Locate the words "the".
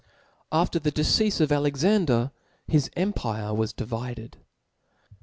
0.79-0.89